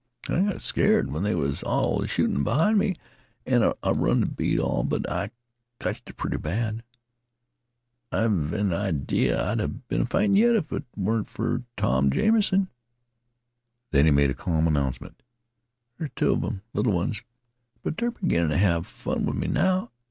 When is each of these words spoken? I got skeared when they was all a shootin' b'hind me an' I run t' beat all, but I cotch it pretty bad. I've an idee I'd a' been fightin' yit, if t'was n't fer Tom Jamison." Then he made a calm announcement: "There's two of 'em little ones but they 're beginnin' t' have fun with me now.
I 0.27 0.39
got 0.41 0.61
skeared 0.61 1.11
when 1.11 1.21
they 1.21 1.35
was 1.35 1.61
all 1.61 2.01
a 2.01 2.07
shootin' 2.07 2.43
b'hind 2.43 2.79
me 2.79 2.95
an' 3.45 3.61
I 3.83 3.91
run 3.91 4.19
t' 4.23 4.27
beat 4.27 4.57
all, 4.57 4.83
but 4.83 5.07
I 5.07 5.29
cotch 5.79 6.01
it 6.07 6.17
pretty 6.17 6.37
bad. 6.37 6.81
I've 8.11 8.51
an 8.51 8.73
idee 8.73 9.31
I'd 9.31 9.59
a' 9.61 9.67
been 9.67 10.07
fightin' 10.07 10.35
yit, 10.35 10.55
if 10.55 10.69
t'was 10.69 10.81
n't 10.99 11.27
fer 11.27 11.61
Tom 11.77 12.09
Jamison." 12.09 12.69
Then 13.91 14.05
he 14.05 14.11
made 14.11 14.31
a 14.31 14.33
calm 14.33 14.65
announcement: 14.65 15.21
"There's 15.99 16.09
two 16.15 16.31
of 16.31 16.43
'em 16.43 16.63
little 16.73 16.93
ones 16.93 17.21
but 17.83 17.95
they 17.97 18.07
're 18.07 18.09
beginnin' 18.09 18.49
t' 18.49 18.57
have 18.57 18.87
fun 18.87 19.27
with 19.27 19.35
me 19.35 19.45
now. 19.49 19.91